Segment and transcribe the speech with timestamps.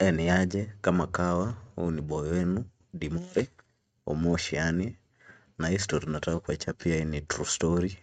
[0.00, 2.64] Ni aje kama kawa huu ni boy wenu
[2.94, 3.48] Dimore
[4.06, 4.96] Omosh yani.
[5.58, 7.98] Na hii story nataka kuwachapia pia ni true story.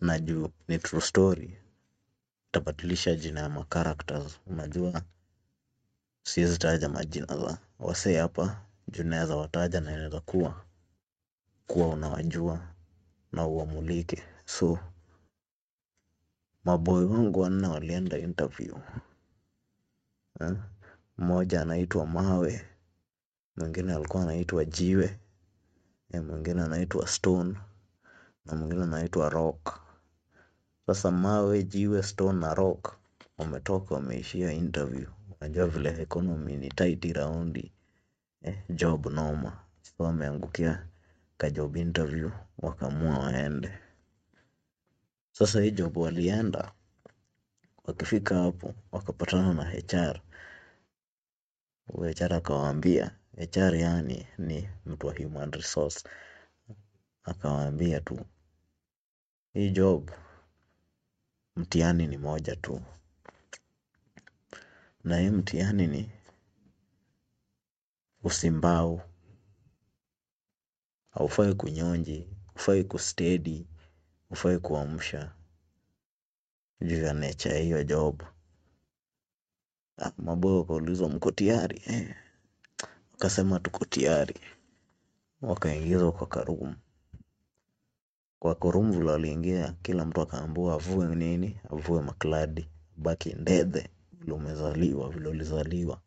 [0.00, 1.58] Na juu ni true story
[2.50, 5.02] tabadilisha jina ya macharacters unajua
[6.22, 10.64] siwezi taja majina za wasee hapa juu naweza wataja na inaweza kuwa
[11.66, 12.60] kuwa unawajua
[13.32, 14.22] na uwamulike.
[14.44, 14.78] So
[16.64, 18.76] maboy wangu wanne walienda interview.
[20.40, 20.56] Eh?
[21.18, 22.66] Mmoja anaitwa mawe
[23.56, 25.18] mwingine alikuwa anaitwa jiwe
[26.20, 27.54] mwingine anaitwa stone
[28.44, 29.80] na mwingine anaitwa rock.
[30.86, 32.96] Sasa mawe jiwe stone na rock
[33.38, 35.06] wametoka wameishia interview.
[35.40, 37.72] Unajua vile economy ni tight raundi
[38.42, 40.86] eh, job noma so wameangukia
[41.38, 43.78] ka interview wakaamua waende.
[45.32, 46.72] Sasa hii job walienda
[47.84, 50.20] wakifika hapo wakapatana na HR
[51.94, 53.16] HR akawaambia
[53.54, 56.08] HR yani ni mtu wa human resource.
[57.22, 58.26] Akawaambia tu
[59.52, 60.10] hii job
[61.56, 62.82] mtihani ni moja tu.
[65.04, 66.10] Na hii mtihani ni
[68.22, 69.00] usimbau.
[71.10, 73.66] Haufai kunyonji hufai kustedi
[74.28, 75.34] hufai kuamsha.
[76.80, 78.22] Juu ya nature ya hiyo job
[79.98, 82.14] Ah, maboyo wakaulizwa mko tayari eh.
[83.12, 84.34] wakasema tuko tayari
[85.42, 86.74] wakaingizwa kwa karumu
[88.38, 95.10] kwa karumu vile waliingia kila mtu akaambua avue nini avue makladi baki ndedhe vile umezaliwa
[95.10, 96.00] vile ulizaliwa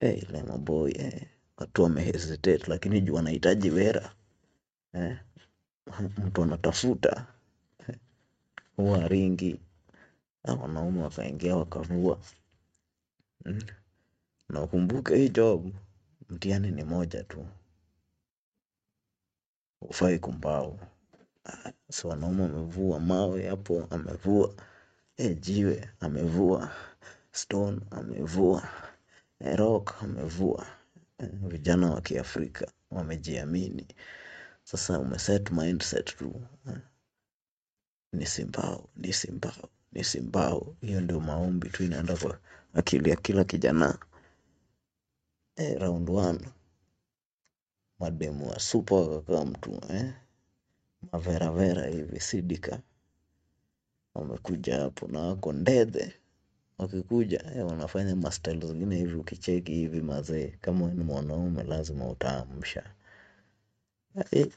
[0.00, 1.26] eh, ile maboy eh.
[1.56, 4.14] watu wamehesitate lakini juu wanahitaji wera
[4.92, 5.18] eh.
[6.26, 7.26] mtu anatafuta
[8.76, 9.60] huwa ringi
[10.48, 12.18] Ah, wanaume wakaingia wakavua.
[14.48, 15.74] Na ukumbuke hii job
[16.28, 17.46] mtihani ni moja tu.
[19.80, 20.78] Hufai kumbao.
[21.44, 24.54] Ah, so wanaume wamevua mawe hapo amevua.
[25.16, 26.70] E, jiwe amevua.
[27.32, 28.68] Stone amevua.
[29.40, 30.66] E, rock amevua.
[31.18, 33.86] E, vijana wa kiafrika wamejiamini.
[34.64, 36.42] Sasa umeset mindset tu.
[36.68, 36.78] Eh,
[38.12, 40.76] ni simbao ni simbao ni simbao.
[40.80, 42.38] Hiyo ndio maombi tu inaenda kwa
[42.76, 43.98] akili ya kila kijana.
[45.56, 46.48] Eh, round one.
[48.00, 50.14] Mademu wa supa wakakaa mtu eh?
[51.12, 52.80] maveravera hivi sidika.
[54.14, 56.14] Wamekuja hapo na wako ndedhe.
[56.78, 60.48] Wakikuja eh, wanafanya mastyle zingine hivi ukicheki hivi mazee.
[60.60, 62.94] Kama wewe ni mwanaume lazima utaamsha.
[64.30, 64.48] Eh,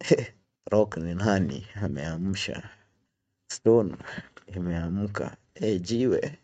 [0.00, 0.34] eh,
[0.70, 1.66] rock ni nani?
[1.74, 2.70] Ameamsha.
[3.52, 3.96] Stone
[4.46, 5.36] imeamka.
[5.54, 6.38] Eh, jiwe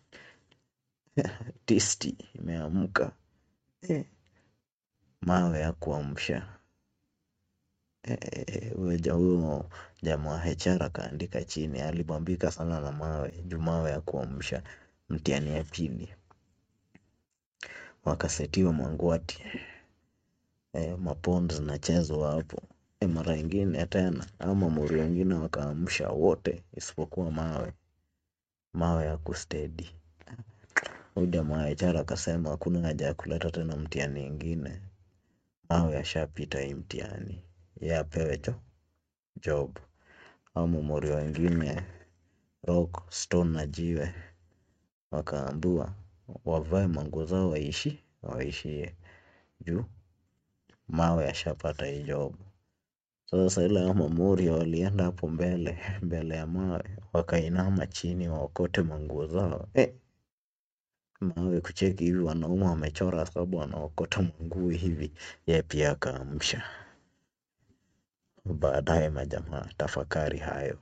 [1.66, 3.12] tisti imeamka.
[3.88, 4.04] Eh,
[5.20, 6.48] mawe ya kuamsha.
[8.02, 8.96] Eh, huyo
[10.02, 14.62] jamaa wa HR akaandika chini, alibambika sana na mawe juu mawe ya kuamsha
[15.08, 16.14] mtihani ya pili.
[18.04, 19.42] Wakasetiwa mangwati.
[20.98, 22.62] Mapond zinachezwa hapo.
[23.08, 27.72] Mara ingine tena ama muri wengine wakaamsha wote isipokuwa mawe,
[28.72, 29.90] mawe ya kustedi.
[31.14, 31.66] Huyu jamaa
[32.00, 34.80] akasema hakuna haja ya kuleta tena mtihani ingine,
[35.68, 37.42] mawe yashapita hii mtihani,
[37.80, 38.54] yeye apewe jo
[39.42, 39.78] job.
[40.54, 41.82] Au mamori wengine
[42.62, 44.14] rock stone na jiwe
[45.10, 45.94] wakaambiwa
[46.44, 48.94] wavae manguo zao waishi waishie
[49.60, 49.84] juu.
[50.88, 52.34] Mawe yashapata hii job.
[53.30, 59.68] Sasa ile hao mamori walienda hapo mbele mbele ya mawe wakainama chini waokote manguo zao.
[59.74, 59.94] Eh,
[61.20, 65.12] mawe kucheki hivi wanaume wamechora sababu wanaokota manguo hivi
[65.46, 66.62] ye pia akaamsha.
[68.44, 70.78] Baadaye majamaa tafakari hayo